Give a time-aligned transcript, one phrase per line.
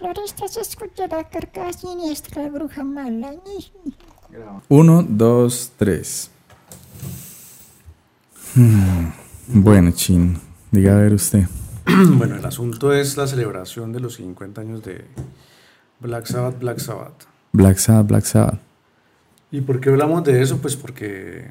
[0.00, 3.34] folclorista se escucha la carcasa siniestra, bruja mala.
[4.68, 6.30] Uno, dos, tres.
[8.54, 9.08] Hmm,
[9.48, 10.38] Bueno, Chin,
[10.70, 11.44] diga a ver usted.
[12.16, 15.04] Bueno, el asunto es la celebración de los 50 años de
[16.00, 17.24] Black Sabbath, Black Sabbath.
[17.52, 18.60] Black Sabbath, Black Sabbath.
[19.50, 20.58] ¿Y por qué hablamos de eso?
[20.58, 21.50] Pues porque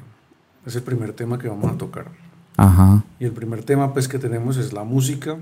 [0.66, 2.06] es el primer tema que vamos a tocar.
[2.56, 5.36] Ajá, Y el primer tema pues que tenemos es la música.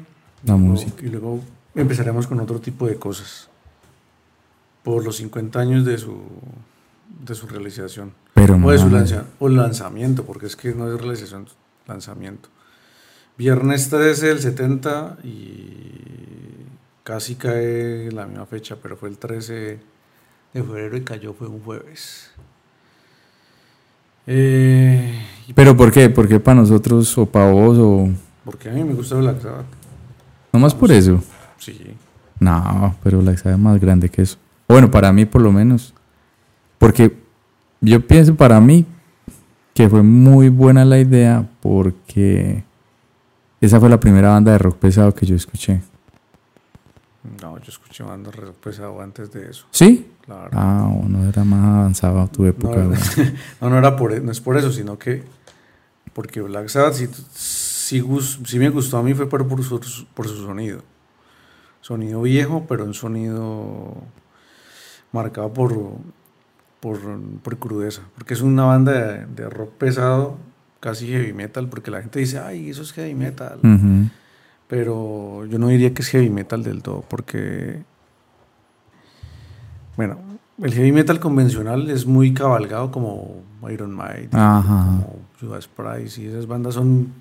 [0.44, 1.04] la música.
[1.04, 1.40] Y luego
[1.74, 3.48] empezaremos con otro tipo de cosas.
[4.82, 6.18] Por los 50 años de su,
[7.24, 8.12] de su realización.
[8.34, 11.46] Pero O de su lanza- o lanzamiento, porque es que no es realización,
[11.86, 12.48] lanzamiento.
[13.36, 16.66] Viernes 13 del 70 y
[17.04, 19.52] casi cae la misma fecha, pero fue el 13
[20.54, 22.30] de febrero y cayó, fue un jueves.
[24.26, 25.24] Eh,
[25.54, 26.10] ¿Pero por qué?
[26.10, 28.08] ¿Por qué para nosotros o para vos o...?
[28.44, 29.66] porque a mí me gusta Black Sabbath.
[30.52, 31.22] Nomás por eso.
[31.58, 31.94] Sí.
[32.40, 34.38] No, pero Black Sabbath es más grande que eso.
[34.68, 35.94] Bueno, para mí por lo menos.
[36.78, 37.16] Porque
[37.80, 38.86] yo pienso para mí
[39.74, 42.64] que fue muy buena la idea porque
[43.60, 45.80] esa fue la primera banda de rock pesado que yo escuché.
[47.42, 49.66] No, yo escuché bandas re pesado antes de eso.
[49.70, 50.06] ¿Sí?
[50.24, 50.50] Claro.
[50.52, 52.76] Ah, no era más avanzado tu época.
[52.78, 52.90] No,
[53.60, 55.24] no, no era por, e- no es por eso, sino que
[56.12, 56.94] porque Black Sabbath
[57.32, 58.02] sí,
[58.44, 59.80] sí me gustó a mí fue por, por, su,
[60.14, 60.82] por su sonido.
[61.88, 63.94] Sonido viejo, pero un sonido
[65.10, 65.74] marcado por,
[66.80, 66.98] por,
[67.42, 68.02] por crudeza.
[68.14, 70.36] Porque es una banda de, de rock pesado,
[70.80, 73.58] casi heavy metal, porque la gente dice, ay, eso es heavy metal.
[74.66, 77.82] Pero yo no diría que es heavy metal del todo, porque,
[79.96, 80.18] bueno,
[80.62, 86.46] el heavy metal convencional es muy cabalgado como Iron Maiden, como Judas Priest, y esas
[86.46, 87.14] bandas son,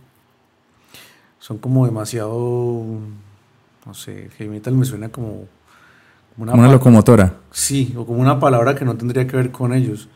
[1.40, 2.84] son como demasiado,
[3.88, 5.46] no sé, heavy metal me suena como,
[6.38, 7.34] Una pa- locomotora.
[7.52, 10.10] Sí, o como una palabra que no tendría que ver con ellos.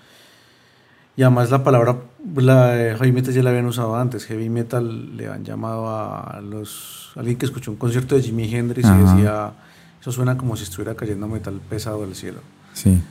[1.15, 1.97] Y además la palabra,
[2.35, 4.25] la de heavy metal ya la habían usado antes.
[4.25, 7.11] Heavy metal le han llamado a los...
[7.15, 9.51] Alguien que escuchó un concierto de Jimi Hendrix y decía,
[9.99, 12.39] eso suena como si estuviera cayendo metal pesado del cielo.
[12.73, 13.01] Sí.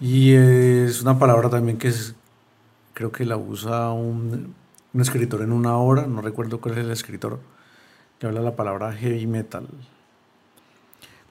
[0.00, 2.14] Y es una palabra también que es,
[2.94, 4.54] creo que la usa un,
[4.94, 7.40] un escritor en una obra, no recuerdo cuál es el escritor,
[8.18, 9.66] que habla la palabra heavy metal.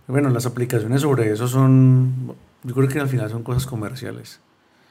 [0.10, 2.34] Bueno, las aplicaciones sobre eso son,
[2.64, 4.40] yo creo que al final son cosas comerciales.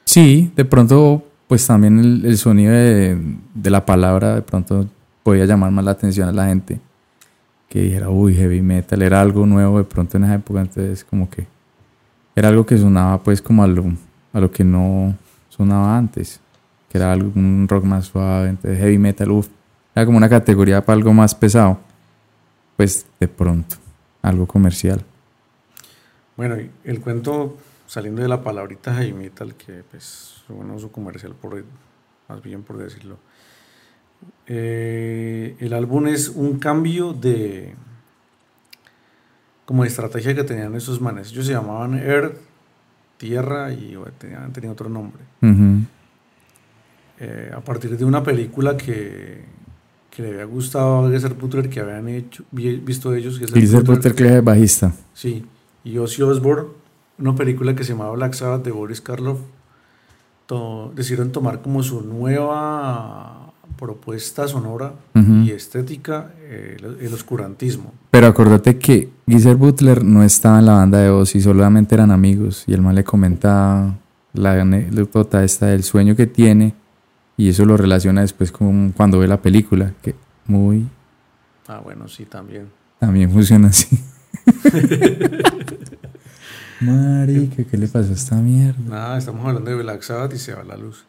[0.04, 3.20] Sí, de pronto, pues también el, el sonido de,
[3.52, 4.86] de la palabra de pronto
[5.24, 6.80] podía llamar más la atención a la gente.
[7.68, 11.28] Que dijera, uy, heavy metal, era algo nuevo de pronto en esa época, entonces como
[11.28, 11.46] que
[12.34, 13.84] era algo que sonaba pues como a lo,
[14.32, 15.14] a lo que no
[15.50, 16.40] sonaba antes,
[16.88, 19.48] que era algo, un rock más suave, entonces heavy metal, uff,
[19.94, 21.78] era como una categoría para algo más pesado,
[22.76, 23.76] pues de pronto,
[24.22, 25.04] algo comercial.
[26.36, 27.56] Bueno, el cuento,
[27.86, 31.64] saliendo de la palabrita heavy metal, que pues un uso comercial por,
[32.28, 33.18] más bien por decirlo,
[34.46, 37.74] eh, el álbum es un cambio de
[39.64, 41.30] como de estrategia que tenían esos manes.
[41.30, 42.38] Ellos se llamaban Earth,
[43.18, 45.22] Tierra y bueno, tenían, tenían otro nombre.
[47.20, 49.44] Eh, a partir de una película que,
[50.18, 53.38] que le había gustado a Geezer Butler, que habían hecho, vi- visto ellos.
[53.38, 54.92] Gilbert Butler- Butler, que es bajista.
[55.14, 55.44] Sí,
[55.84, 56.70] y Ozzy Osbourne,
[57.18, 59.38] una película que se llamaba Black Sabbath de Boris Karloff,
[60.46, 67.92] to- decidieron tomar como su nueva propuesta sonora y estética eh, el, el oscurantismo.
[68.10, 72.64] Pero acuérdate que Geezer Butler no estaba en la banda de Ozzy, solamente eran amigos.
[72.66, 73.94] Y el man le comenta
[74.32, 76.74] la anécdota esta del sueño que tiene
[77.38, 80.14] y eso lo relaciona después con cuando ve la película, que
[80.46, 80.86] muy
[81.66, 82.68] Ah, bueno, sí, también.
[82.98, 83.98] también funciona así.
[86.80, 88.78] Marica, ¿qué le pasó a esta mierda?
[88.88, 91.04] Nada, estamos hablando de Black Sabbath y se va la luz.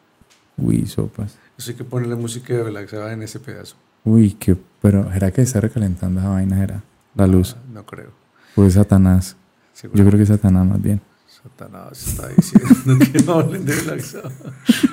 [0.56, 1.36] Uy, sopas.
[1.56, 3.76] Eso hay que ponerle música de Black Sabbath en ese pedazo.
[4.04, 4.56] Uy, qué...
[4.82, 6.62] Pero, ¿era que está recalentando esa vaina?
[6.62, 6.82] ¿Era
[7.14, 7.54] la luz?
[7.58, 8.10] Ah, no creo.
[8.54, 9.36] Pues Satanás.
[9.82, 11.00] Yo creo que es Satanás más bien.
[11.42, 14.32] Satanás está diciendo que no hablen de Black Sabbath.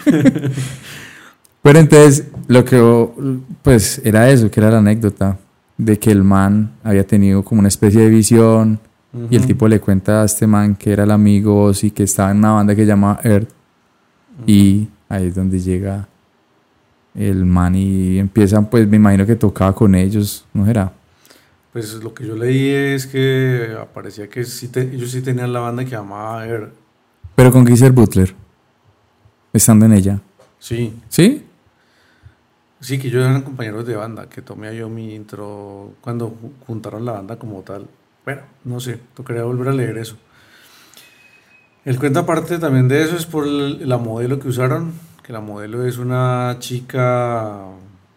[1.62, 3.08] Pero entonces, lo que,
[3.62, 5.38] pues, era eso, que era la anécdota
[5.78, 8.80] de que el man había tenido como una especie de visión
[9.30, 12.30] y el tipo le cuenta a este man que era el amigo y que estaba
[12.32, 13.50] en una banda que se llama Earth
[14.46, 16.08] y ahí es donde llega
[17.16, 20.94] el man y empiezan, pues, me imagino que tocaba con ellos, ¿no era?
[21.74, 25.60] Pues lo que yo leí es que aparecía que sí te- ellos sí tenían la
[25.62, 26.72] banda que llamaba Air.
[27.36, 28.34] Pero con Geezer Butler,
[29.54, 30.20] estando en ella.
[30.60, 31.44] Sí, ¿Sí?
[32.80, 37.06] Sí, que ellos eran compañeros de banda, que tomé yo mi intro cuando ju- juntaron
[37.06, 37.88] la banda como tal.
[38.26, 40.18] Bueno, no sé, tocaría volver a leer eso.
[41.86, 44.92] El cuento aparte también de eso es por la modelo que usaron,
[45.24, 47.60] que la modelo es una chica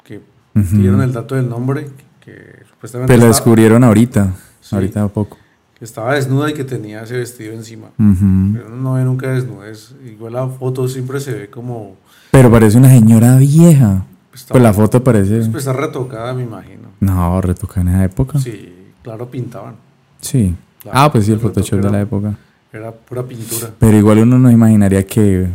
[0.02, 0.20] que
[0.54, 1.86] dieron el dato del nombre,
[2.24, 4.34] que supuestamente Pero la descubrieron ahorita.
[4.60, 4.74] Sí.
[4.74, 5.38] Ahorita a poco.
[5.78, 7.86] que estaba desnuda y que tenía ese vestido encima.
[7.98, 8.52] Ujú.
[8.52, 9.94] Pero uno no ve nunca desnudez.
[10.04, 11.96] Igual la foto siempre se ve como...
[12.32, 14.04] Pero parece una señora vieja.
[14.30, 15.38] Pues, Pues la foto parece.
[15.50, 16.88] pues, está retocada, me imagino.
[17.00, 18.38] No, retocada en esa época.
[18.38, 18.74] Sí.
[19.02, 19.74] Claro, pintaban.
[20.20, 20.54] Sí.
[20.82, 22.36] Claro, ah, pues sí, el Photoshop de la época.
[22.72, 23.70] Era pura pintura.
[23.78, 25.48] Pero igual uno no imaginaría que.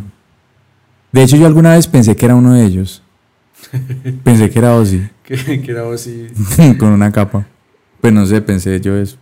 [1.11, 3.01] De hecho, yo alguna vez pensé que era uno de ellos.
[4.23, 6.27] pensé que era Ozzy, Que, que era así,
[6.79, 7.47] con una capa.
[8.01, 9.17] Pues no sé, pensé yo eso.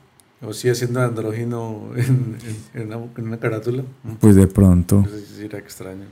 [0.50, 2.38] así haciendo andrógino en,
[2.74, 3.84] en- en una, en una carátula.
[4.20, 5.04] Pues de pronto.
[5.04, 6.06] Pues era extraño.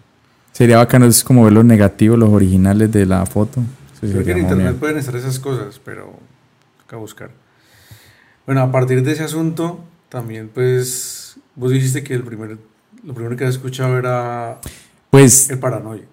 [0.52, 3.62] Sería bacano es como ver los negativos, los originales de la foto.
[3.94, 6.14] Eso Creo que en internet pueden estar esas cosas, pero
[6.82, 7.32] toca buscar.
[8.46, 12.58] Bueno, a partir de ese asunto, también pues, vos dijiste que el primer,
[13.04, 14.60] lo primero que has escuchado era
[15.10, 16.04] Pues, el paranoia.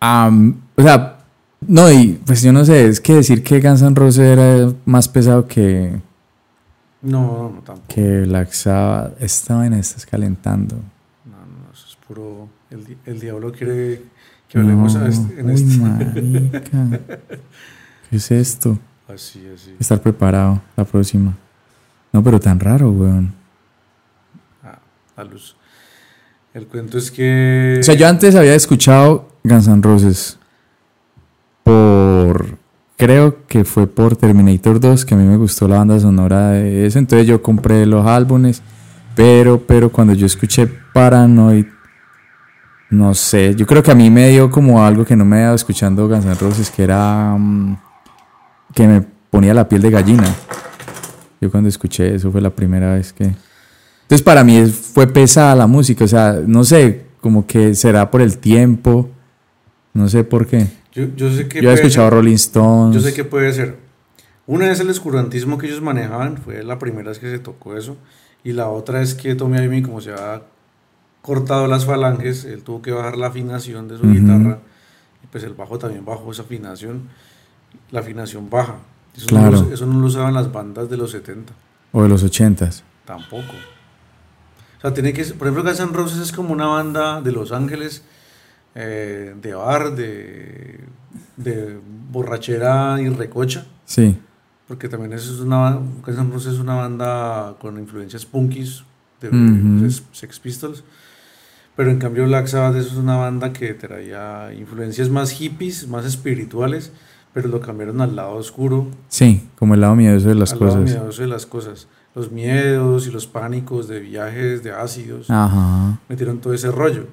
[0.00, 1.18] am, o sea,
[1.66, 5.08] no, y pues yo no sé, es que decir que Guns N' Roses era más
[5.08, 5.98] pesado que,
[7.02, 7.88] No, no, no, tampoco.
[7.88, 9.20] que Black Sabbath.
[9.20, 10.76] Esta vaina estás calentando.
[11.24, 12.48] No, no, eso es puro...
[12.70, 14.02] El, el diablo quiere
[14.48, 15.76] que hablemos No, este- en uy, este...
[16.22, 17.00] marica.
[18.10, 18.78] ¿Qué es esto?
[19.08, 19.74] Así, así.
[19.78, 21.36] Estar preparado la próxima.
[22.12, 23.32] No, pero tan raro, weón.
[24.62, 24.78] Ah,
[25.16, 25.56] a luz.
[26.54, 27.76] El cuento es que...
[27.80, 30.38] O sea, yo antes había escuchado Guns N' Roses
[31.62, 32.56] por...
[32.96, 36.86] Creo que fue por Terminator 2 que a mí me gustó la banda sonora de
[36.86, 36.98] eso.
[36.98, 38.62] Entonces yo compré los álbumes.
[39.14, 41.66] Pero, pero cuando yo escuché Paranoid,
[42.90, 45.54] no sé, yo creo que a mí me dio como algo que no me había
[45.54, 47.76] escuchando Guns N' Roses, que era mm,
[48.74, 49.00] que me
[49.30, 50.32] ponía la piel de gallina.
[51.40, 53.24] Yo cuando escuché eso fue la primera vez que...
[53.24, 58.22] Entonces para mí fue pesada la música, o sea, no sé, como que será por
[58.22, 59.10] el tiempo,
[59.92, 60.66] no sé por qué.
[60.92, 61.60] Yo, yo sé que...
[61.60, 62.94] Yo he escuchado ser- Rolling Stones.
[62.94, 63.76] Yo sé que puede ser.
[64.46, 67.96] Una es el escurantismo que ellos manejaban, fue la primera vez que se tocó eso.
[68.44, 70.42] Y la otra es que Tommy Iommi, como se ha
[71.26, 74.60] cortado las falanges, él tuvo que bajar la afinación de su guitarra.
[75.22, 77.08] Y pues el bajo también bajó esa afinación.
[77.90, 78.76] La afinación baja.
[79.16, 79.50] Eso, Claro.
[79.50, 81.52] no, lo, eso no lo usaban las bandas de los 70.
[81.92, 82.84] O de los ochentas.
[83.04, 83.52] Tampoco.
[84.78, 87.32] O sea, tiene que ser- por ejemplo, Guns N' Roses es como una banda de
[87.32, 88.02] Los Ángeles,
[88.74, 90.80] eh, de bar, de,
[91.36, 91.78] de
[92.10, 93.66] borrachera y recocha.
[93.84, 94.18] Sí,
[94.68, 95.70] Porque también eso es una,
[96.04, 98.82] Guns N' Roses es una banda con influencias punkis
[99.20, 99.84] de Ujú.
[99.84, 100.82] de Sex Pistols.
[101.76, 106.90] Pero en cambio Black Sabbath es una banda que traía influencias más hippies, más espirituales,
[107.34, 110.72] pero lo cambiaron al lado oscuro, sí, como el lado miedoso de las al lado
[110.72, 110.84] cosas.
[110.90, 111.86] miedoso de las cosas.
[112.14, 115.98] Los miedos y los pánicos de viajes, de ácidos, Ajá.
[116.08, 117.04] metieron todo ese rollo.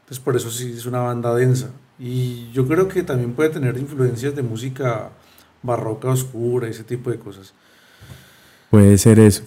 [0.00, 1.70] Entonces por eso sí es una banda densa.
[1.98, 5.08] Y yo creo que también puede tener influencias de música
[5.62, 7.54] barroca oscura, ese tipo de cosas.
[8.70, 9.44] Puede ser eso.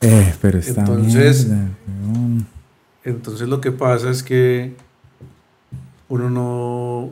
[0.00, 1.68] Eh, pero está Entonces- mierda.
[3.04, 4.74] Entonces lo que pasa es que
[6.08, 7.08] uno no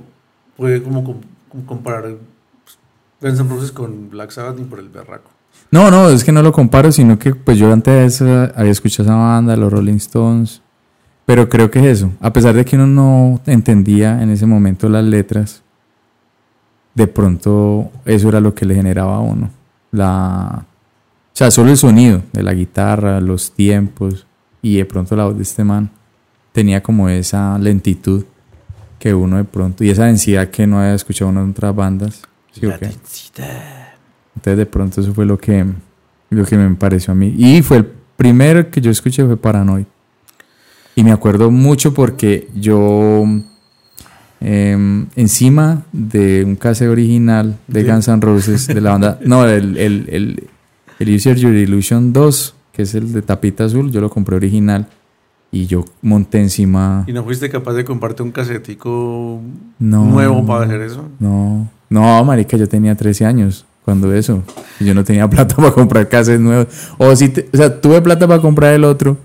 [0.57, 2.17] puede como, com- como comparar
[3.21, 5.31] Guns N' con Black Sabbath ni por el berraco.
[5.71, 9.17] No, no, es que no lo comparo, sino que pues yo antes había escuchado esa
[9.17, 10.63] banda, los Rolling Stones,
[11.27, 14.89] pero creo que es eso, a pesar de que uno no entendía en ese momento
[14.89, 15.63] las letras,
[16.95, 19.51] de pronto eso era lo que le generaba a uno,
[19.93, 24.27] la, o sea, solo el sonido de la guitarra, los tiempos
[24.63, 25.91] y de pronto la voz de este man
[26.53, 28.25] tenía como esa lentitud
[28.99, 32.23] que uno de pronto, y esa densidad que no había escuchado uno en otras bandas.
[32.53, 32.91] ¿sí qué?
[34.37, 35.65] Entonces de pronto eso fue lo que,
[36.29, 37.35] lo que me pareció a mí.
[37.37, 37.87] Y fue el
[38.17, 39.87] primero que yo escuché fue Paranoid.
[40.95, 43.25] Y me acuerdo mucho porque yo
[44.41, 47.85] em, encima de un cassette original de.
[47.85, 50.49] Guns N' Roses, de la banda, no, el, el, el,
[50.99, 54.87] el User Your Illusion 2, que es el de tapita azul, yo lo compré original
[55.53, 57.05] y yo monté encima...
[57.09, 59.41] ¿Y no fuiste capaz de comprarte un casetico
[59.79, 60.05] No.
[60.05, 61.09] nuevo para hacer eso?
[61.19, 64.43] No, no, marica, yo tenía 13 años cuando eso.
[64.79, 66.69] Yo no tenía plata para comprar cassettes nuevos.
[66.99, 69.17] O sí, te- o sea, tuve plata para comprar el otro,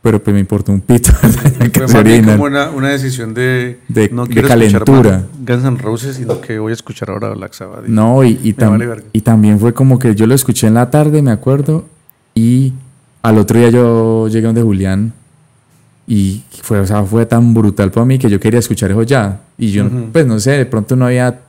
[0.00, 1.12] pero pues me importó un pito.
[1.86, 5.26] Fue como una, una decisión de, De- no de calentura.
[5.46, 7.84] Guns N' Roses, sino que voy a escuchar ahora Black Sabbath.
[7.86, 10.90] No, y, y, tam- vale y también fue como que yo lo escuché en la
[10.90, 11.84] tarde, me acuerdo,
[12.34, 12.72] y
[13.22, 15.12] al otro día yo llegué donde Julián
[16.06, 19.40] y fue, o sea, fue tan brutal para mí que yo quería escuchar eso ya.
[19.56, 20.08] Y yo, Ujú.
[20.12, 21.40] pues no sé, de pronto no había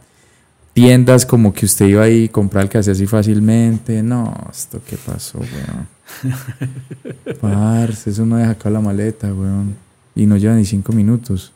[0.73, 4.03] tiendas como que usted iba ahí y compraba el que hacía así fácilmente.
[4.03, 5.87] No, esto qué pasó, weón.
[7.41, 9.75] Parce, eso no deja acá la maleta, weón.
[10.15, 11.51] Y no lleva ni cinco minutos.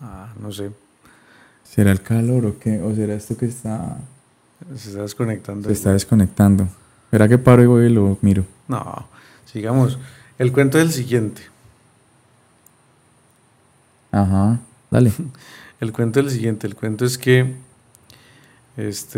[0.00, 0.70] Ah, no sé.
[1.64, 2.80] ¿Será el calor o qué?
[2.80, 3.98] ¿O será esto que está...
[4.76, 5.68] Se está desconectando.
[5.68, 6.68] Se está desconectando.
[7.14, 8.44] ¿Verá que paro y voy y lo miro?
[8.66, 9.06] No,
[9.44, 10.00] sigamos.
[10.36, 11.42] El cuento es el siguiente.
[14.10, 14.58] Ajá,
[14.90, 15.12] dale.
[15.80, 16.66] El cuento es el siguiente.
[16.66, 17.54] El cuento es que.
[18.76, 19.12] Este.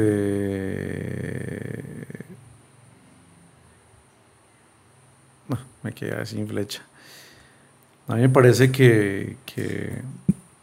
[5.48, 6.82] No, me quedé sin flecha.
[8.08, 9.38] A mí me parece que.
[9.46, 10.02] que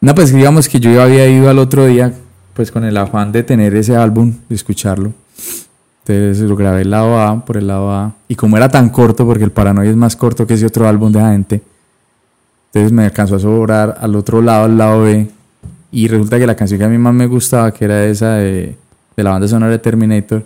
[0.01, 2.13] No, pues digamos que yo había ido al otro día,
[2.53, 5.13] pues con el afán de tener ese álbum, de escucharlo.
[6.05, 8.13] Entonces lo grabé el lado A por el lado A.
[8.27, 11.11] Y como era tan corto, porque el Paranoia es más corto que ese otro álbum
[11.11, 11.61] de la gente,
[12.67, 15.29] entonces me alcanzó a sobrar al otro lado, al lado B.
[15.91, 18.75] Y resulta que la canción que a mí más me gustaba, que era esa de,
[19.15, 20.43] de la banda sonora de Terminator,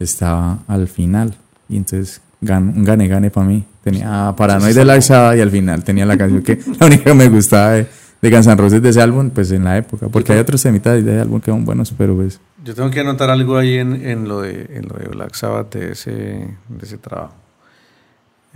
[0.00, 1.34] estaba al final.
[1.68, 3.64] Y entonces gan, un gane gane para mí.
[3.84, 4.96] Tenía Paranoid de la
[5.36, 7.86] y al final tenía la canción que la única que me gustaba de,
[8.20, 10.08] de Guns N' Roses de ese álbum, pues en la época.
[10.08, 12.40] Porque hay otros temitas de ese álbum que son buenos, pero pues...
[12.66, 15.72] Yo tengo que anotar algo ahí en, en, lo, de, en lo de Black Sabbath
[15.74, 17.34] de ese, de ese trabajo.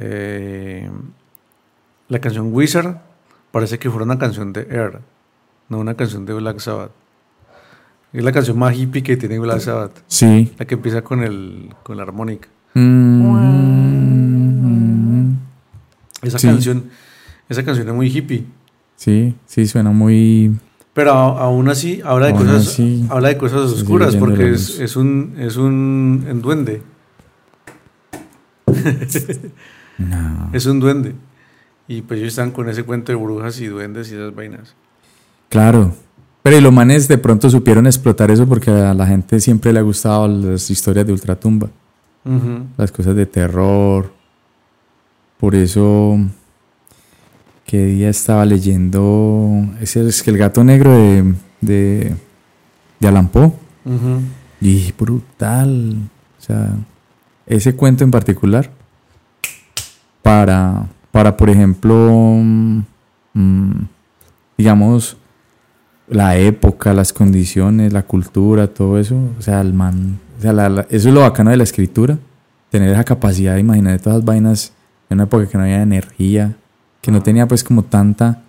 [0.01, 0.91] Eh,
[2.09, 2.97] la canción Wizard
[3.53, 4.99] parece que fuera una canción de Air,
[5.69, 6.91] no una canción de Black Sabbath.
[8.13, 10.03] Es la canción más hippie que tiene Black Sabbath.
[10.09, 10.53] Sí.
[10.59, 12.49] La que empieza con, el, con la armónica.
[12.75, 13.31] Mm.
[16.23, 16.49] Esa Sí.
[16.49, 16.91] canción,
[17.49, 18.45] esa canción es muy hippie.
[18.97, 20.59] Sí, sí, suena muy...
[21.01, 24.97] Pero aún así habla de Aún cosas, así, habla de cosas estoy oscuras porque es,
[24.97, 26.83] un es un, un duende,
[29.97, 30.51] No.
[30.53, 31.15] es un duende.
[31.89, 34.75] Y pues ellos están con ese cuento de brujas y duendes y esas vainas.
[35.49, 35.95] Claro.
[36.43, 39.79] Pero y los manes de pronto supieron explotar eso porque a la gente siempre le
[39.79, 41.71] ha gustado las historias de ultratumba,
[42.27, 42.65] Ujú.
[42.77, 44.13] las cosas de terror.
[45.39, 46.19] Por eso,
[47.71, 49.65] ¿qué día estaba leyendo?
[49.81, 52.15] Ese es que el gato negro de, de,
[52.99, 53.53] de Allan Poe.
[54.61, 55.97] Y brutal.
[56.39, 56.71] O sea,
[57.47, 58.71] ese cuento en particular,
[60.23, 62.11] para, para por ejemplo,
[63.35, 63.81] mm,
[64.59, 65.17] digamos,
[66.09, 69.17] la época, las condiciones, la cultura, todo eso.
[69.39, 72.19] O sea, el man, o sea, la- la- eso es lo bacano de la escritura,
[72.71, 74.73] tener esa capacidad de imaginar todas las vainas
[75.09, 76.57] en una época que no había energía,
[77.01, 78.43] que no tenía pues como tanta,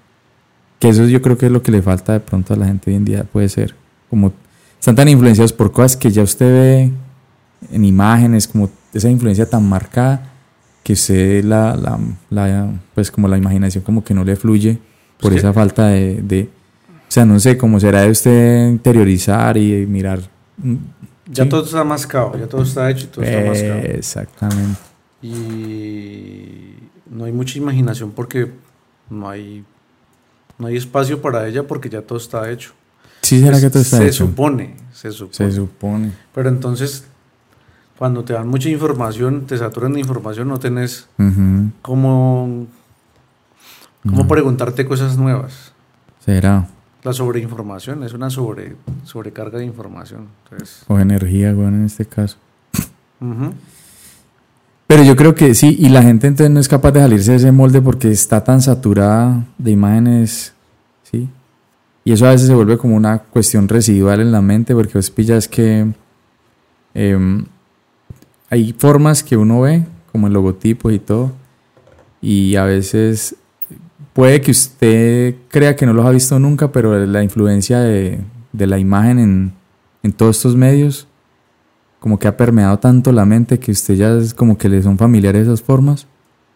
[0.79, 2.89] que eso yo creo que es lo que le falta de pronto a la gente
[2.91, 3.75] hoy en día, puede ser,
[4.10, 4.34] como
[4.79, 6.91] están tan influenciados por cosas que ya usted ve
[7.72, 10.27] en imágenes, como esa influencia tan marcada
[10.84, 12.00] que usted la, la,
[12.31, 14.79] la- pues como la imaginación como que no le fluye
[15.20, 16.50] por esa falta de, de-
[17.08, 20.20] o sea, no sé, cómo será de usted interiorizar y mirar.
[20.58, 20.75] mm,
[21.31, 21.50] Ya Sí.
[21.50, 23.79] todo está mascado, ya todo está hecho y todo está mascado.
[23.84, 24.79] Exactamente.
[25.22, 26.75] Y
[27.12, 28.51] no hay mucha imaginación porque
[29.10, 29.63] no hay
[30.58, 32.72] no hay espacio para ella porque ya todo está hecho.
[33.22, 34.25] Sí, será que todo está se hecho.
[34.27, 35.34] supone, se supone.
[35.34, 36.12] Se supone.
[36.34, 37.06] Pero entonces,
[37.98, 41.72] cuando te dan mucha información, te saturan de información, no tenés Ujú.
[41.82, 42.68] cómo,
[44.27, 45.74] preguntarte cosas nuevas.
[46.24, 46.68] Será.
[47.03, 50.27] La sobreinformación es una sobre, sobrecarga de información.
[50.44, 52.38] Entonces, O energía, bueno, en este caso.
[54.91, 57.38] Pero yo creo que sí, y la gente entonces no es capaz de salirse de
[57.38, 60.53] ese molde porque está tan saturada de imágenes,
[61.10, 61.29] ¿sí?
[62.03, 65.10] Y eso a veces se vuelve como una cuestión residual en la mente porque vos
[65.10, 65.88] pillas que
[66.93, 67.45] em,
[68.50, 71.31] hay formas que uno ve, como el logotipo y todo,
[72.21, 73.38] y a veces
[74.12, 78.19] puede que usted crea que no los ha visto nunca, pero la influencia de,
[78.51, 79.53] la imagen en,
[80.03, 81.07] en todos estos medios
[82.01, 84.98] como que ha permeado tanto la mente que usted ya es como que le son
[84.98, 86.08] familiares esas formas,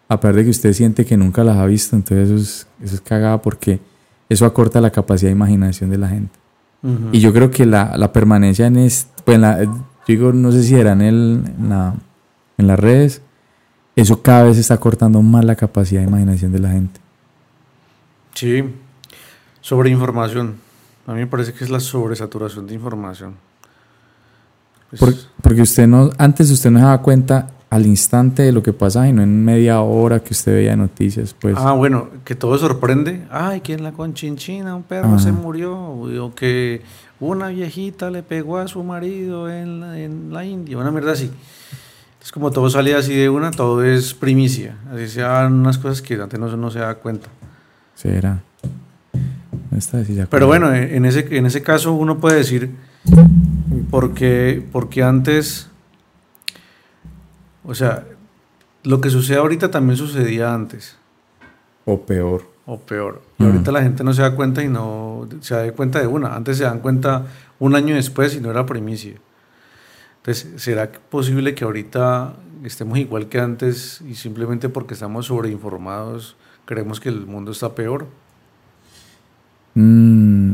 [0.09, 2.95] a pesar de que usted siente que nunca las ha visto, entonces eso es, eso
[2.95, 3.79] es cagada porque
[4.27, 6.31] eso acorta la capacidad de imaginación de la gente.
[7.11, 9.71] Y yo creo que la, la permanencia en es, pues en la- yo
[10.07, 11.95] digo, no sé si era en, el, en, la-
[12.59, 13.21] en las redes,
[13.95, 16.99] eso cada vez está cortando más la capacidad de imaginación de la gente.
[18.35, 18.63] Sí,
[19.61, 20.55] sobreinformación.
[21.07, 23.35] A mí me parece que es la sobresaturación de información.
[24.99, 28.63] Pues, Por- porque usted no, antes usted no se daba cuenta al instante de lo
[28.63, 31.55] que pasa y no en media hora que usted veía noticias, pues.
[31.57, 33.25] Ah, bueno, que todo sorprende.
[33.29, 35.19] Ay, que en la conchinchina un perro Ajá.
[35.19, 35.75] se murió.
[35.77, 36.81] O que
[37.19, 40.77] una viejita le pegó a su marido en la, en la India.
[40.77, 41.29] Una mierda así.
[42.23, 44.77] Es como todo sale así de una, todo es primicia.
[44.93, 47.27] Así se dan unas cosas que antes no, no se da cuenta.
[47.93, 48.41] Será.
[50.09, 52.71] Ya Pero bueno, en en ese, en ese caso uno puede decir
[53.89, 55.69] Porque, porque antes,
[57.63, 58.05] o sea,
[58.83, 60.97] lo que sucede ahorita también sucedía antes.
[61.85, 62.49] O peor.
[62.65, 63.21] O peor.
[63.37, 66.35] Y ahorita la gente no se da cuenta y no se da cuenta de una.
[66.35, 67.27] Antes se dan cuenta
[67.59, 69.15] un año después y no era primicia.
[70.17, 72.33] Entonces, ¿será posible que ahorita
[72.63, 76.35] estemos igual que antes y simplemente porque estamos sobreinformados
[76.65, 78.07] creemos que el mundo está peor?
[79.75, 80.53] Mm,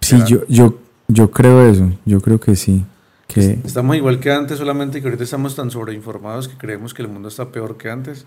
[0.00, 0.78] sí, yo, yo,
[1.12, 1.90] yo creo eso.
[2.04, 2.84] Yo creo que sí.
[3.26, 3.58] Que...
[3.64, 7.28] Estamos igual que antes, solamente que ahorita estamos tan sobreinformados que creemos que el mundo
[7.28, 8.26] está peor que antes.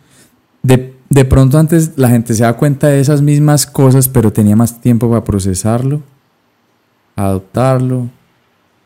[0.62, 4.56] De, de, pronto antes la gente se da cuenta de esas mismas cosas, pero tenía
[4.56, 6.02] más tiempo para procesarlo,
[7.18, 8.10] adoptarlo,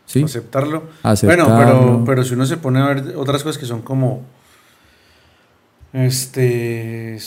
[0.07, 0.23] ¿sí?
[0.23, 0.85] aceptarlo.
[1.03, 1.45] Aceptarlo.
[1.45, 4.23] Bueno, pero, pero si uno se pone a ver otras cosas que son como
[5.93, 7.19] este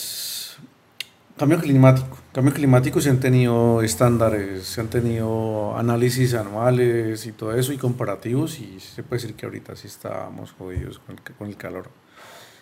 [1.40, 2.18] cambio climático.
[2.34, 7.78] Cambio climático se han tenido estándares, se han tenido análisis anuales y todo eso y
[7.78, 11.88] comparativos y se puede decir que ahorita sí estamos jodidos con el, con el calor.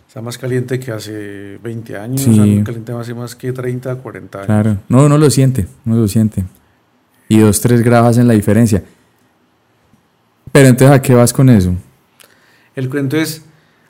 [0.06, 2.30] Está más caliente que hace 20 años, Sí.
[2.30, 4.46] o sea, caliente hace más que 30, 40 años.
[4.46, 4.78] Claro.
[4.88, 6.44] No, no lo siente, no lo siente.
[7.28, 8.84] Y dos, tres grados hacen la diferencia.
[10.52, 11.74] Pero entonces, ¿a qué vas con eso?
[12.74, 13.42] El cuento es,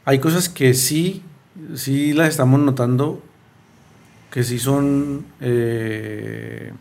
[0.04, 1.22] hay cosas que sí,
[1.74, 3.22] sí las estamos notando,
[4.30, 6.72] que sí son, eh,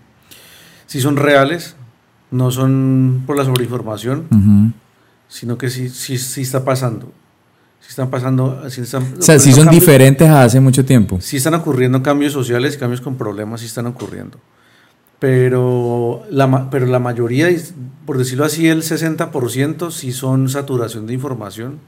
[0.85, 1.75] sí son reales,
[2.31, 4.73] no son por la sobreinformación, Ujú.
[5.27, 7.11] sino que sí, sí, sí está pasando.
[7.79, 11.19] Sí están pasando, sí están O sea, sí son cambios- diferentes a hace mucho tiempo.
[11.21, 14.39] Sí están ocurriendo cambios sociales, cambios con problemas, sí están ocurriendo.
[15.19, 17.47] Pero la, pero la mayoría,
[18.05, 21.79] por decirlo así, el 60% sí son saturación de información,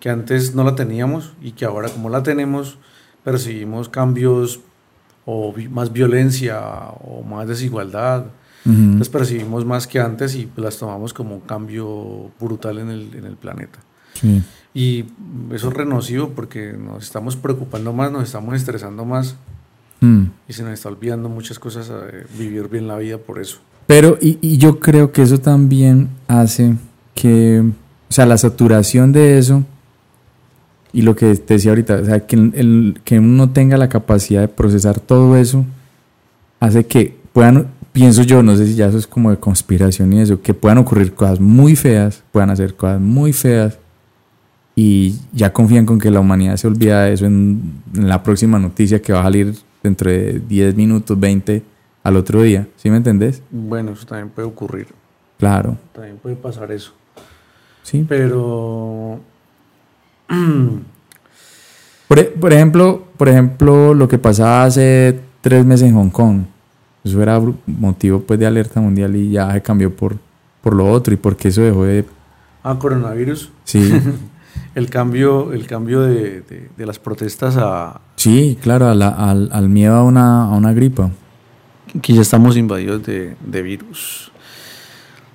[0.00, 2.78] que antes no la teníamos y que ahora como la tenemos,
[3.24, 4.60] percibimos cambios
[5.26, 6.58] o más violencia
[7.04, 8.26] o más desigualdad.
[8.64, 8.74] Ujú.
[8.74, 13.24] Entonces percibimos más que antes y las tomamos como un cambio brutal en el, en
[13.26, 13.78] el planeta.
[14.14, 14.42] Sí.
[14.72, 15.04] Y
[15.52, 19.36] eso es renocivo porque nos estamos preocupando más, nos estamos estresando más
[20.00, 20.24] Mm.
[20.46, 23.60] y se nos está olvidando muchas cosas, eh, vivir bien la vida por eso.
[23.86, 26.74] Pero, y, y yo creo que eso también hace
[27.14, 29.64] que, o sea, la saturación de eso
[30.96, 34.40] y lo que te decía ahorita, o sea, que, el- que uno tenga la capacidad
[34.40, 35.64] de procesar todo eso,
[36.58, 40.20] hace que puedan, pienso yo, no sé si ya eso es como de conspiración y
[40.20, 43.78] eso, que puedan ocurrir cosas muy feas, puedan hacer cosas muy feas
[44.74, 47.60] y ya confían con que la humanidad se olvida de eso en,
[47.94, 51.62] en la próxima noticia que va a salir dentro de 10 minutos, 20
[52.04, 53.42] al otro día, ¿sí me entendés?
[53.50, 54.86] Bueno, eso también puede ocurrir,
[55.38, 56.92] Claro, también puede pasar eso.
[57.82, 58.04] sí.
[58.08, 59.20] Pero
[62.08, 66.42] Por, e- por ejemplo, por ejemplo, lo que pasaba hace tres meses en Hong Kong,
[67.04, 70.16] eso era motivo pues de alerta mundial y ya se cambió por,
[70.60, 71.14] por lo otro.
[71.14, 72.04] Y porque eso dejó de...
[72.62, 73.92] a coronavirus, Sí,
[74.74, 79.50] el cambio, el cambio de, de- de las protestas a sí, claro, a la- al,
[79.52, 81.10] al miedo a una, a una gripa.
[82.02, 84.30] que ya estamos invadidos de, de virus.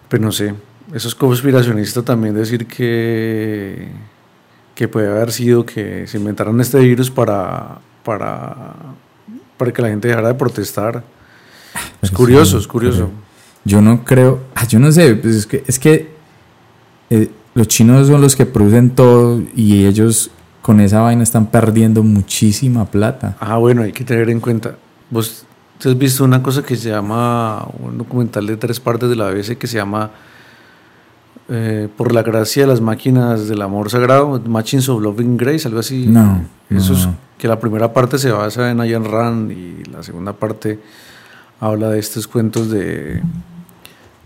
[0.09, 0.53] Pero no sé,
[0.93, 3.87] eso es conspiracionista también decir que,
[4.75, 8.73] que puede haber sido que se inventaron este virus para, para,
[9.57, 11.03] para que la gente dejara de protestar.
[12.01, 13.09] Es Pero curioso, sí, es curioso.
[13.63, 16.11] Yo no creo, ah, yo no sé, pues es que, es que
[17.09, 20.31] eh, los chinos son los que producen todo y ellos
[20.61, 23.35] con esa vaina están perdiendo muchísima plata.
[23.39, 24.77] Ah, bueno, hay que tener en cuenta.
[25.09, 25.45] Vos
[25.77, 29.29] te has visto una cosa que se llama, un documental de tres partes de la
[29.29, 30.11] BBC que se llama
[31.51, 35.79] eh, Por la gracia de las máquinas del amor sagrado, Machines of Loving Grace, algo
[35.81, 36.07] así.
[36.07, 40.33] No, Eso es que la primera parte se basa en Ayn Rand y la segunda
[40.33, 40.79] parte
[41.59, 43.21] habla de estos cuentos de,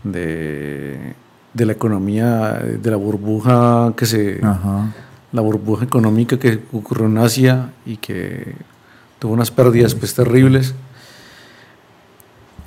[0.04, 1.14] de,
[1.54, 4.94] de la economía, de la burbuja que se Ajá.
[5.32, 8.56] la burbuja económica que ocurrió en Asia y que
[9.20, 10.76] tuvo unas pérdidas pues terribles.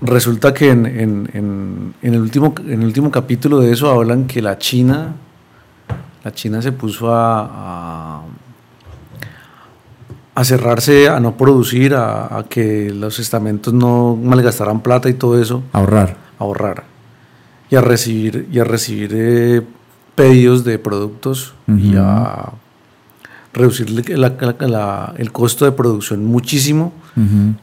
[0.01, 4.27] Resulta que en, en- en- en el último, en el último capítulo de eso hablan
[4.27, 5.15] que la China,
[6.23, 8.23] la China se puso a, a,
[10.37, 15.41] a cerrarse, a no producir, a, a que los estamentos no malgastaran plata y todo
[15.41, 15.63] eso.
[15.73, 16.17] Ahorrar.
[16.39, 16.85] ahorrar.
[17.71, 19.63] Y a recibir y a recibir eh,
[20.15, 22.51] pedidos de productos y a
[23.53, 26.93] reducirle la- la- la- el costo de producción muchísimo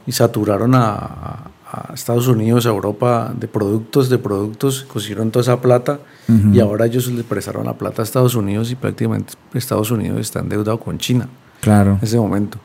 [0.06, 5.62] y saturaron a, a- Estados Unidos, a Europa de productos, de productos, consiguieron toda esa
[5.62, 6.54] plata Ujú.
[6.54, 10.39] y ahora ellos le prestaron la plata a Estados Unidos y prácticamente Estados Unidos está
[10.39, 11.28] endeudado con China
[11.62, 11.93] Claro.
[11.93, 12.58] en ese momento.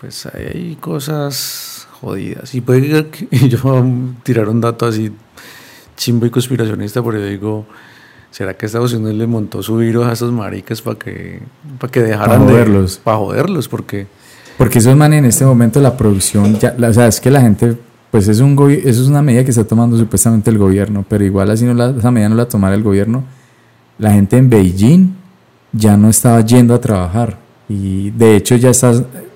[0.00, 2.54] Pues ahí hay cosas jodidas.
[2.54, 3.58] Y puede que, y yo
[4.22, 5.12] tirar un dato así.
[5.96, 7.66] chimbo y conspiracionista, pero yo digo,
[8.30, 11.42] ¿será que Estados Unidos le montó su virus a esos maricas para que,
[11.78, 12.96] para que dejaran Pa' joderlos.
[12.96, 13.02] de...
[13.04, 14.06] Para joderlos, porque...
[14.62, 17.40] Porque esos man en este momento la producción, ya, la- o sea, es que la
[17.40, 17.76] gente,
[18.12, 21.50] pues es un eso es una medida que está tomando supuestamente el gobierno, pero igual
[21.50, 23.24] así no la, esa medida no la tomara el gobierno,
[23.98, 25.08] la gente en Beijing
[25.72, 28.92] ya no estaba yendo a trabajar y de hecho ya está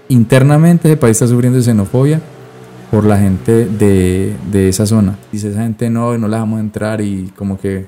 [0.09, 2.21] internamente ese país está sufriendo xenofobia
[2.93, 5.19] por la gente de, de esa zona.
[5.33, 7.87] Dice esa gente no, no la dejamos entrar y como que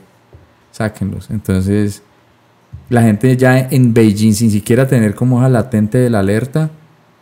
[0.73, 1.31] sáquenlos.
[1.31, 2.03] Entonces
[2.89, 6.71] la gente ya en Beijing sin siquiera tener como hoja latente de la alerta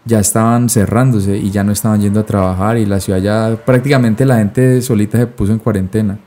[0.06, 4.24] ya estaban cerrándose y ya no estaban yendo a trabajar y la ciudad ya prácticamente
[4.24, 6.18] la gente solita se puso en cuarentena.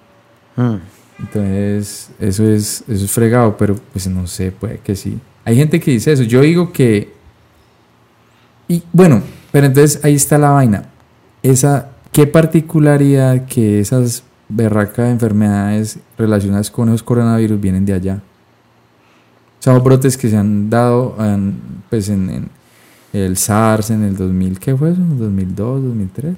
[0.57, 0.75] mm,
[1.19, 5.17] Entonces, eso es, eso es fregado, pero pues no sé, puede que sí.
[5.45, 6.23] Hay gente que dice eso.
[6.23, 7.13] Yo digo que.
[8.67, 10.83] Y bueno, pero entonces ahí está la vaina.
[11.41, 18.21] Esa, ¿Qué particularidad que esas berracas enfermedades relacionadas con esos coronavirus vienen de allá?
[19.59, 22.49] Esos brotes que se han dado en, pues en, en
[23.13, 25.01] el SARS en el 2000, ¿qué fue eso?
[25.01, 26.35] ¿2002, 2003?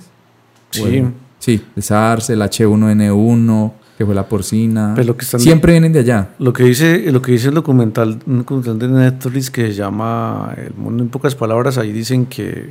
[0.72, 4.94] sí, Bueno, sí, el SARS, el H1N1, que fue la porcina.
[4.96, 6.30] Pues lo que están- Siempre vienen de allá.
[6.40, 10.54] Lo que dice, lo que dice el documental, un documental de Netflix que se llama
[10.58, 12.70] El mundo en pocas palabras, ahí dicen que,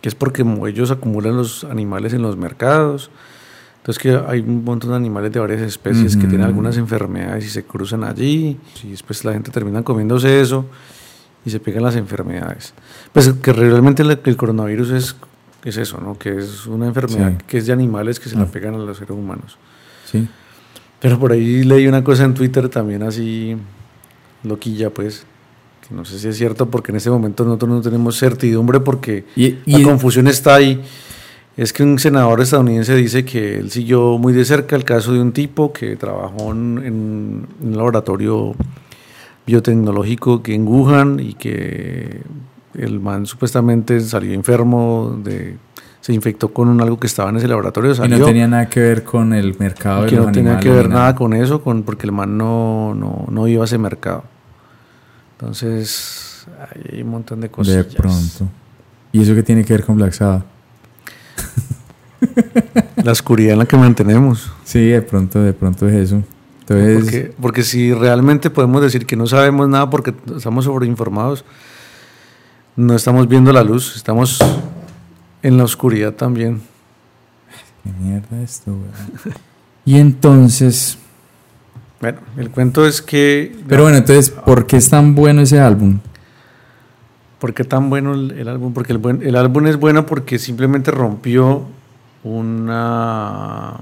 [0.00, 3.10] que es porque ellos acumulan los animales en los mercados.
[3.78, 6.28] Entonces que hay un montón de animales de varias especies que Ujú.
[6.30, 8.56] tienen algunas enfermedades y se cruzan allí.
[8.84, 10.66] Y después la gente termina comiéndose eso
[11.44, 12.74] y se pegan las enfermedades.
[13.12, 15.16] Pues que realmente el, coronavirus es,
[15.64, 16.18] es eso, ¿no?
[16.18, 17.44] Que es una enfermedad Sí.
[17.46, 18.48] que es de animales que se la Ah.
[18.52, 19.58] pegan a los seres humanos.
[20.10, 20.28] Sí.
[21.00, 23.56] Pero por ahí leí una cosa en Twitter también así
[24.44, 25.24] loquilla, pues,
[25.88, 29.24] que no sé si es cierto porque en este momento nosotros no tenemos certidumbre porque
[29.34, 30.80] Y, la confusión está ahí.
[31.56, 35.20] Es que un senador estadounidense dice que él siguió muy de cerca el caso de
[35.20, 38.54] un tipo que trabajó en, en un laboratorio
[39.52, 42.22] biotecnológico que en Wuhan y que
[42.74, 45.58] el man supuestamente salió enfermo de
[46.00, 48.80] se infectó con un algo que estaba en ese laboratorio y no tenía nada que
[48.80, 52.06] ver con el mercado que los no tenía que ver nada con eso, con, porque
[52.06, 54.24] el man no, no, no iba a ese mercado.
[55.38, 56.46] Entonces,
[56.90, 57.76] hay un montón de cosas.
[57.76, 58.48] De pronto.
[59.12, 60.44] ¿Y eso qué tiene que ver con Black Sabbath?
[63.04, 64.50] La oscuridad en la que mantenemos.
[64.64, 66.22] Sí, de pronto, de pronto es eso.
[66.62, 71.44] Entonces, Porque, porque si realmente podemos decir que no sabemos nada porque estamos sobreinformados,
[72.76, 74.38] no estamos viendo la luz, estamos
[75.42, 76.62] en la oscuridad también.
[77.84, 79.34] ¿qué mierda es esto, weón?
[79.84, 80.96] Y entonces,
[82.00, 83.56] Bueno, el cuento es que...
[83.68, 85.98] pero bueno, entonces, ¿por qué es tan bueno ese álbum?
[87.40, 88.72] ¿Por qué tan bueno el, el álbum?
[88.72, 91.64] Porque el, buen- el álbum es bueno porque simplemente rompió
[92.22, 93.74] una,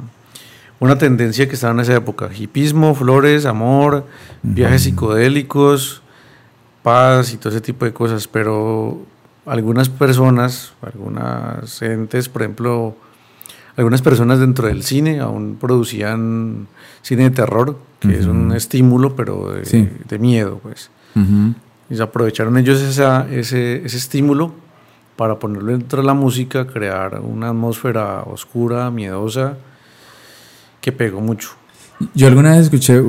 [0.81, 2.29] una tendencia que estaba en esa época.
[2.37, 4.07] Hipismo, flores, amor,
[4.43, 6.03] viajes psicodélicos,
[6.83, 8.27] paz y todo ese tipo de cosas.
[8.27, 9.01] Pero
[9.47, 12.97] algunas personas, algunas entes, por ejemplo,
[13.77, 16.67] algunas personas dentro del cine aún producían
[17.03, 19.89] cine de terror, que es un estímulo, pero de, Sí.
[20.09, 20.91] de miedo, pues.
[21.91, 24.53] Y se aprovecharon ellos esa, ese, ese estímulo
[25.17, 29.59] para ponerlo dentro de la música, crear una atmósfera oscura, miedosa,
[30.81, 31.51] que pegó mucho.
[32.15, 33.03] Yo alguna vez escuché,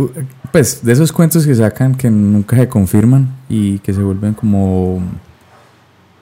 [0.51, 5.01] pues, de esos cuentos que sacan que nunca se confirman y que se vuelven como,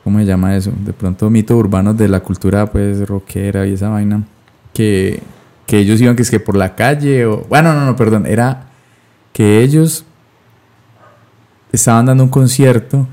[0.04, 0.72] ¿cómo se llama eso?
[0.86, 4.24] De pronto mitos urbanos de la cultura, pues, rockera y esa vaina,
[4.72, 5.20] que,
[5.66, 8.68] que ellos iban que es que por la calle o, bueno, no, no, perdón, era
[9.34, 10.06] que ellos
[11.72, 13.08] estaban dando un concierto,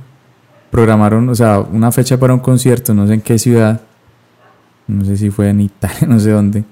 [0.70, 3.80] programaron, o sea, una fecha para un concierto, no sé en qué ciudad,
[4.86, 6.64] no sé si fue en Italia, no sé dónde,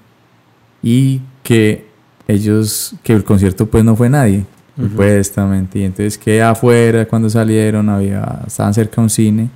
[0.82, 1.86] y que
[2.26, 4.44] ellos, que el concierto pues no fue nadie,
[4.76, 4.88] Ujú.
[4.88, 9.50] supuestamente, y entonces que afuera cuando salieron había, estaban cerca de un cine,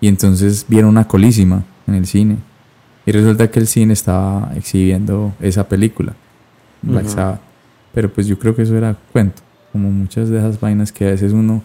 [0.00, 2.36] y entonces vieron una colísima en el cine,
[3.06, 6.12] y resulta que el cine estaba exhibiendo esa película,
[6.82, 7.14] Black Ujú.
[7.14, 7.40] Sabbath,
[7.92, 11.10] pero pues yo creo que eso era cuento, como muchas de esas vainas que a
[11.10, 11.64] veces uno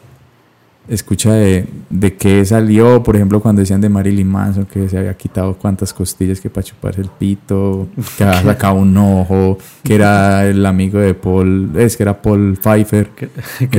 [0.90, 5.14] escucha de, de qué salió, por ejemplo, cuando decían de Marilyn Manson que se había
[5.16, 10.46] quitado cuántas costillas que para chuparse el pito, que había sacado un ojo, que era
[10.48, 13.30] el amigo de Paul, es que era Paul Pfeiffer, Que,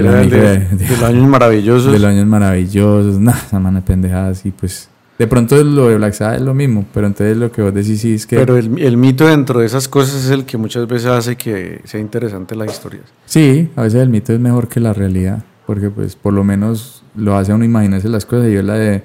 [0.00, 1.92] El era el de, de- de- de los años maravillosos.
[1.92, 5.96] de los años maravillosos, nah, esa mana de pendejadas, y pues de pronto lo de
[5.96, 8.36] Black Sabbath es lo mismo, pero entonces lo que vos decís sí es que...
[8.36, 11.82] Pero el, el mito dentro de esas cosas es el que muchas veces hace que
[11.84, 13.04] sea interesante las historias.
[13.26, 16.99] Sí, a veces el mito es mejor que la realidad, porque pues por lo menos
[17.14, 19.02] lo hace a uno imaginarse las cosas y verla de,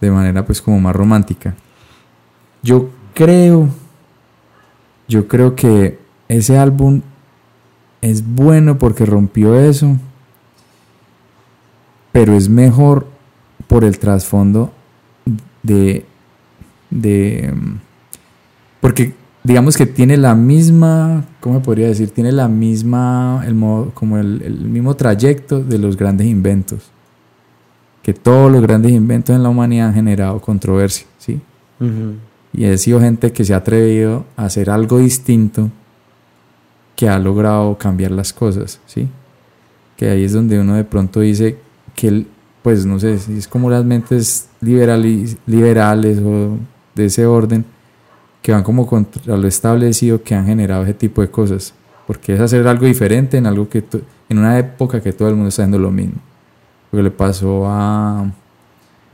[0.00, 1.54] de manera pues como más romántica.
[2.62, 3.68] Yo creo,
[5.08, 7.02] yo creo que ese álbum
[8.00, 9.96] es bueno porque rompió eso,
[12.12, 13.06] pero es mejor
[13.66, 14.72] por el trasfondo
[15.62, 16.06] de,
[16.90, 17.52] de
[18.80, 22.10] porque digamos que tiene la misma, ¿cómo podría decir?
[22.10, 26.90] Tiene la misma, el modo, como el, el, mismo trayecto de los grandes inventos.
[28.06, 31.40] Que todos los grandes inventos en la humanidad han generado controversia, ¿sí?
[32.52, 35.72] Y ha sido gente que se ha atrevido a hacer algo distinto
[36.94, 39.08] que ha logrado cambiar las cosas, ¿sí?
[39.96, 41.58] Que ahí es donde uno de pronto dice
[41.96, 42.26] que,
[42.62, 46.58] pues no sé, si es como las mentes liberales o
[46.94, 47.64] de ese orden,
[48.40, 51.74] que van como contra lo establecido que han generado ese tipo de cosas.
[52.06, 53.82] Porque es hacer algo diferente en algo que
[54.28, 56.20] en una época que todo el mundo está haciendo lo mismo.
[56.92, 58.30] Lo que le pasó a,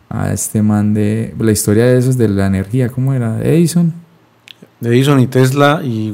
[0.09, 3.41] a este man de la historia de esos de la energía, ¿cómo era?
[3.43, 3.93] Edison.
[4.81, 6.13] Edison y Tesla y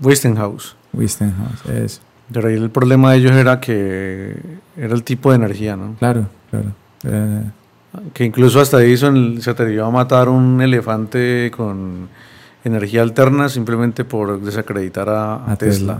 [0.00, 0.76] Westinghouse.
[0.92, 2.00] Westinghouse, eso.
[2.32, 4.36] Pero ahí el problema de ellos era que
[4.76, 5.94] era el tipo de energía, ¿no?
[5.98, 6.72] Claro, claro.
[7.04, 7.42] Eh,
[8.12, 12.08] que incluso hasta Edison se atrevió a matar un elefante con
[12.64, 15.98] energía alterna simplemente por desacreditar a, a, Tesla.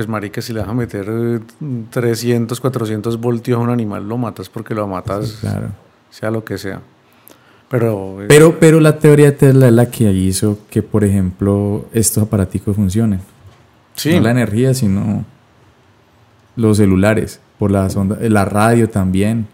[0.00, 1.42] Pues marica, si le vas a meter
[1.90, 5.72] 300, 400 voltios a un animal, lo matas porque lo matas, claro.
[6.08, 6.80] sea lo que sea.
[7.68, 12.22] Pero, pero, pero la teoría de Tesla es la que hizo que, por ejemplo, estos
[12.22, 13.20] aparaticos funcionen.
[13.94, 14.14] Sí.
[14.14, 15.26] No la energía, sino
[16.56, 19.48] los celulares, por la sonda, la radio también.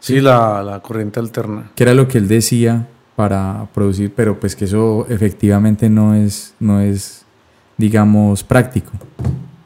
[0.00, 1.70] Sí, la, la corriente alterna.
[1.74, 6.54] Que era lo que él decía para producir, pero pues que eso efectivamente no es,
[6.60, 7.26] no es
[7.76, 8.92] digamos, práctico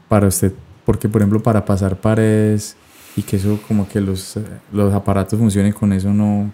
[0.09, 0.53] para usted.
[0.85, 2.77] Porque, por ejemplo, para pasar paredes
[3.17, 4.39] y que eso como que los,
[4.73, 6.53] los aparatos funcionen con eso no,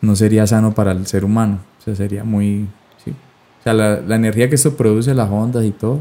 [0.00, 1.60] no sería sano para el ser humano.
[1.78, 2.68] O sea, sería muy...
[3.04, 3.10] Sí.
[3.10, 6.00] O sea, la, la energía que esto produce, las ondas y todo,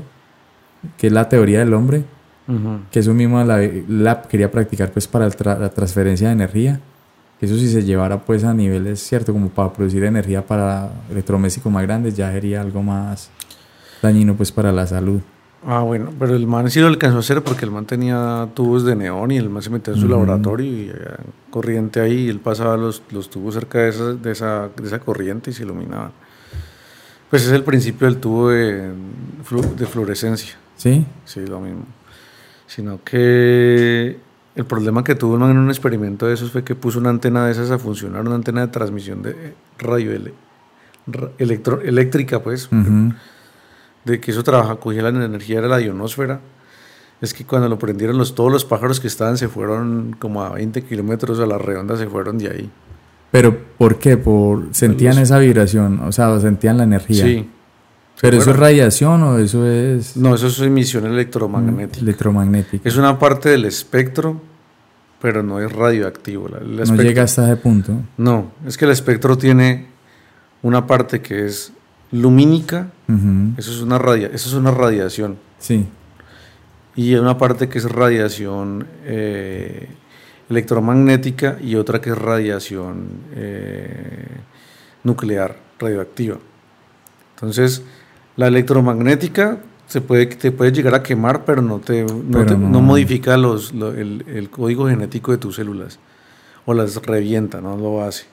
[0.98, 2.06] que es la teoría del hombre,
[2.48, 2.80] uh -huh.
[2.90, 6.80] que eso mismo la, la, quería practicar pues para tra la transferencia de energía.
[7.40, 11.84] Eso si se llevara pues a niveles, cierto, como para producir energía para electrodomésticos más
[11.84, 13.30] grandes, ya sería algo más
[14.02, 15.22] dañino pues para la salud.
[15.66, 18.84] Ah, bueno, pero el man sí lo alcanzó a hacer porque el man tenía tubos
[18.84, 20.12] de neón y el man se metía en su uh -huh.
[20.14, 21.18] laboratorio y había
[21.52, 25.00] corriente ahí y él pasaba los, los tubos cerca de esa, de, esa, de esa
[25.00, 26.12] corriente y se iluminaban.
[27.30, 28.90] Pues es el principio del tubo de,
[29.78, 30.56] de fluorescencia.
[30.78, 31.06] ¿Sí?
[31.26, 31.86] Sí, lo mismo.
[32.66, 34.18] Sino que
[34.56, 37.12] el problema que tuvo el man en un experimento de esos fue que puso una
[37.12, 40.12] antena de esas a funcionar, una antena de transmisión de radio
[41.38, 42.68] electro, eléctrica, pues.
[42.72, 43.16] Uh -huh
[44.06, 46.42] de que eso trabaja, cogía la energía de la ionosfera,
[47.22, 50.50] es que cuando lo prendieron los, todos los pájaros que estaban se fueron como a
[50.50, 52.70] 20 kilómetros a la redonda, se fueron de ahí.
[53.32, 54.18] ¿Pero por qué?
[54.18, 56.00] Por, ¿Sentían esa vibración?
[56.02, 57.24] O sea, ¿sentían la energía?
[57.24, 57.50] Sí.
[58.20, 60.18] ¿Pero eso es radiación o eso es...?
[60.18, 62.02] No, eso es emisión electromagnética.
[62.02, 62.88] Electromagnética.
[62.88, 64.40] Es una parte del espectro,
[65.20, 66.48] pero no es radioactivo.
[66.48, 67.94] El espectro, no llega hasta ese punto.
[68.18, 69.88] No, es que el espectro tiene
[70.62, 71.72] una parte que es
[72.12, 73.60] lumínica, uh -huh.
[73.60, 75.38] eso, es una radia eso es una radiación.
[75.60, 75.86] Sí.
[76.96, 79.88] Y una parte que es radiación eh,
[80.50, 84.28] electromagnética y otra que es radiación eh,
[85.04, 86.38] nuclear, radioactiva.
[87.36, 87.84] Entonces,
[88.36, 92.58] la electromagnética se puede, te puede llegar a quemar, pero no, te, no, pero te,
[92.58, 92.70] no.
[92.70, 96.00] no modifica los, lo, el, el código genético de tus células
[96.66, 98.26] o las revienta, no lo hace.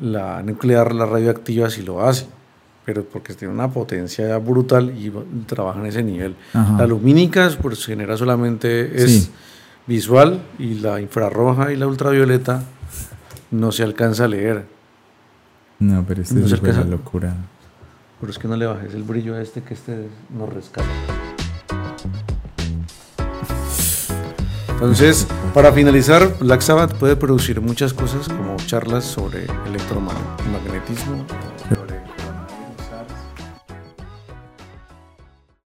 [0.00, 2.26] La nuclear, la radioactiva sí lo hace
[2.84, 5.12] pero porque tiene una potencia brutal y
[5.46, 6.34] trabaja en ese nivel.
[6.52, 6.78] Ajá.
[6.78, 9.30] La lumínica pues, genera solamente es Sí.
[9.86, 12.64] visual y la infrarroja y la ultravioleta
[13.50, 14.64] no se alcanza a leer.
[15.78, 17.34] No, pero este No es una locura.
[18.20, 20.86] Pero es que no le bajes el brillo a este que este nos rescata.
[24.70, 31.24] Entonces, para finalizar, Black Sabbath puede producir muchas cosas como charlas sobre electromagnetismo,
[31.72, 32.01] sobre